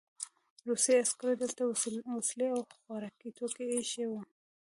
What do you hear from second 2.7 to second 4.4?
خوراکي توکي ایښي وو